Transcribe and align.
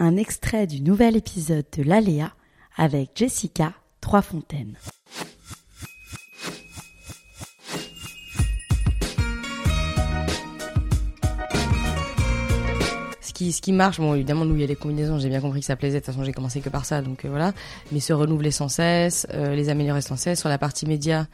un 0.00 0.16
extrait 0.16 0.66
du 0.66 0.80
nouvel 0.80 1.14
épisode 1.14 1.66
de 1.76 1.82
l'Aléa 1.82 2.32
avec 2.76 3.10
Jessica 3.14 3.74
Trois-Fontaines. 4.00 4.78
Ce 13.52 13.60
qui 13.60 13.72
marche, 13.72 13.98
bon 13.98 14.14
évidemment 14.14 14.44
nous 14.44 14.54
il 14.54 14.60
y 14.60 14.64
a 14.64 14.66
les 14.66 14.76
combinaisons, 14.76 15.18
j'ai 15.18 15.28
bien 15.28 15.40
compris 15.40 15.60
que 15.60 15.66
ça 15.66 15.76
plaisait, 15.76 16.00
de 16.00 16.04
toute 16.04 16.14
façon 16.14 16.24
j'ai 16.24 16.32
commencé 16.32 16.60
que 16.60 16.68
par 16.68 16.84
ça, 16.84 17.02
donc 17.02 17.24
euh, 17.24 17.28
voilà. 17.28 17.52
Mais 17.92 18.00
se 18.00 18.12
renouveler 18.12 18.50
sans 18.50 18.68
cesse, 18.68 19.26
euh, 19.32 19.54
les 19.54 19.68
améliorer 19.68 20.02
sans 20.02 20.16
cesse. 20.16 20.40
Sur 20.40 20.48
la 20.48 20.58
partie 20.58 20.86
média, 20.86 21.26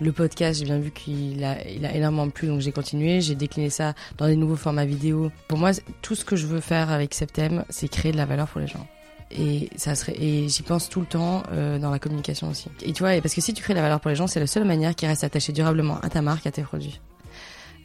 le 0.00 0.12
podcast, 0.12 0.58
j'ai 0.58 0.64
bien 0.64 0.78
vu 0.78 0.90
qu'il 0.90 1.42
a, 1.44 1.56
il 1.68 1.86
a 1.86 1.94
énormément 1.94 2.28
plu, 2.28 2.48
donc 2.48 2.60
j'ai 2.60 2.72
continué. 2.72 3.20
J'ai 3.20 3.34
décliné 3.34 3.70
ça 3.70 3.94
dans 4.18 4.26
des 4.26 4.36
nouveaux 4.36 4.56
formats 4.56 4.84
vidéo. 4.84 5.30
Pour 5.48 5.58
moi, 5.58 5.70
tout 6.02 6.14
ce 6.14 6.24
que 6.24 6.36
je 6.36 6.46
veux 6.46 6.60
faire 6.60 6.90
avec 6.90 7.14
Septem, 7.14 7.64
c'est 7.68 7.88
créer 7.88 8.12
de 8.12 8.16
la 8.16 8.26
valeur 8.26 8.48
pour 8.48 8.60
les 8.60 8.66
gens. 8.66 8.86
Et 9.30 9.70
ça 9.76 9.94
serait, 9.94 10.14
et 10.20 10.48
j'y 10.48 10.62
pense 10.62 10.88
tout 10.90 11.00
le 11.00 11.06
temps 11.06 11.42
euh, 11.52 11.78
dans 11.78 11.90
la 11.90 11.98
communication 11.98 12.50
aussi. 12.50 12.68
Et 12.82 12.92
tu 12.92 13.02
vois, 13.02 13.18
parce 13.22 13.34
que 13.34 13.40
si 13.40 13.54
tu 13.54 13.62
crées 13.62 13.72
de 13.72 13.78
la 13.78 13.82
valeur 13.82 14.00
pour 14.00 14.10
les 14.10 14.16
gens, 14.16 14.26
c'est 14.26 14.40
la 14.40 14.46
seule 14.46 14.64
manière 14.64 14.94
qui 14.94 15.06
reste 15.06 15.24
attachée 15.24 15.52
durablement 15.52 15.98
à 16.00 16.10
ta 16.10 16.20
marque, 16.20 16.46
à 16.46 16.50
tes 16.50 16.62
produits. 16.62 17.00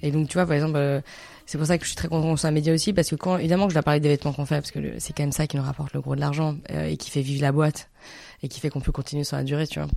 Et 0.02 0.12
donc, 0.12 0.28
tu 0.28 0.34
vois, 0.34 0.46
par 0.46 0.56
exemple, 0.56 0.78
euh, 0.78 1.02
c'est 1.46 1.58
pour 1.58 1.68
ça 1.68 1.78
que 1.78 1.84
je 1.84 1.90
suis 1.90 1.96
très 1.96 2.08
content 2.08 2.28
qu'on 2.28 2.38
soit 2.38 2.50
un 2.50 2.54
média 2.54 2.74
aussi, 2.74 2.94
parce 2.94 3.10
que 3.10 3.16
quand, 3.16 3.38
évidemment, 3.38 3.66
que 3.66 3.72
je 3.72 3.76
dois 3.76 3.84
parler 3.84 4.00
des 4.00 4.10
vêtements 4.10 4.34
qu'on 4.34 4.46
fait, 4.46 4.56
parce 4.56 4.72
que 4.72 4.80
c'est 5.00 5.14
quand 5.14 5.24
même 5.24 5.32
ça 5.32 5.48
qui 5.48 5.58
nous 5.58 5.64
rapporte 5.64 5.94
le 5.94 6.02
gros 6.02 6.16
de 6.16 6.20
l'argent 6.20 6.58
euh, 6.72 6.88
et 6.88 6.98
qui 6.98 7.10
fait 7.10 7.22
vivre 7.22 7.42
la 7.42 7.52
boîte 7.52 7.90
et 8.44 8.48
qui 8.48 8.60
fait 8.60 8.70
qu'on 8.70 8.82
peut 8.82 8.92
continuer 8.92 9.24
sur 9.24 9.38
la 9.38 9.44
durée, 9.44 9.68
tu 9.68 9.80
vois. 9.80 9.90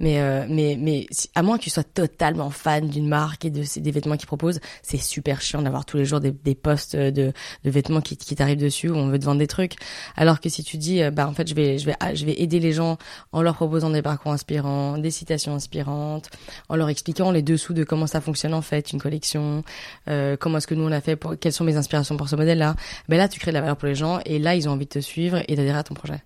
Mais 0.00 0.20
euh, 0.20 0.46
mais 0.48 0.76
mais 0.78 1.06
à 1.34 1.42
moins 1.42 1.58
que 1.58 1.62
tu 1.62 1.70
sois 1.70 1.84
totalement 1.84 2.50
fan 2.50 2.88
d'une 2.88 3.06
marque 3.06 3.44
et 3.44 3.50
de 3.50 3.62
des 3.80 3.90
vêtements 3.90 4.16
qu'ils 4.16 4.26
proposent, 4.26 4.60
c'est 4.82 4.96
super 4.96 5.42
chiant 5.42 5.62
d'avoir 5.62 5.84
tous 5.84 5.98
les 5.98 6.06
jours 6.06 6.20
des, 6.20 6.32
des 6.32 6.54
posts 6.54 6.96
de, 6.96 7.32
de 7.64 7.70
vêtements 7.70 8.00
qui, 8.00 8.16
qui 8.16 8.34
t'arrivent 8.34 8.58
dessus 8.58 8.88
où 8.88 8.96
on 8.96 9.08
veut 9.08 9.18
te 9.18 9.24
vendre 9.24 9.38
des 9.38 9.46
trucs. 9.46 9.74
Alors 10.16 10.40
que 10.40 10.48
si 10.48 10.64
tu 10.64 10.78
dis 10.78 11.02
euh, 11.02 11.10
bah 11.10 11.28
en 11.28 11.34
fait 11.34 11.46
je 11.46 11.54
vais 11.54 11.78
je 11.78 11.86
vais 11.86 11.94
ah, 12.00 12.14
je 12.14 12.24
vais 12.24 12.40
aider 12.40 12.60
les 12.60 12.72
gens 12.72 12.96
en 13.32 13.42
leur 13.42 13.54
proposant 13.54 13.90
des 13.90 14.02
parcours 14.02 14.32
inspirants, 14.32 14.98
des 14.98 15.10
citations 15.10 15.54
inspirantes, 15.54 16.30
en 16.68 16.76
leur 16.76 16.88
expliquant 16.88 17.30
les 17.30 17.42
dessous 17.42 17.74
de 17.74 17.84
comment 17.84 18.06
ça 18.06 18.20
fonctionne 18.20 18.54
en 18.54 18.62
fait 18.62 18.92
une 18.92 19.00
collection, 19.00 19.62
euh, 20.08 20.36
comment 20.38 20.58
est-ce 20.58 20.66
que 20.66 20.74
nous 20.74 20.84
on 20.84 20.92
a 20.92 21.00
fait, 21.00 21.16
pour, 21.16 21.38
quelles 21.38 21.52
sont 21.52 21.64
mes 21.64 21.76
inspirations 21.76 22.16
pour 22.16 22.28
ce 22.28 22.36
modèle 22.36 22.58
là. 22.58 22.74
Ben 23.08 23.18
là 23.18 23.28
tu 23.28 23.38
crées 23.38 23.50
de 23.50 23.54
la 23.54 23.60
valeur 23.60 23.76
pour 23.76 23.88
les 23.88 23.94
gens 23.94 24.20
et 24.24 24.38
là 24.38 24.54
ils 24.54 24.68
ont 24.68 24.72
envie 24.72 24.86
de 24.86 24.90
te 24.90 25.00
suivre 25.00 25.42
et 25.46 25.56
d'adhérer 25.56 25.78
à 25.78 25.82
ton 25.82 25.94
projet. 25.94 26.22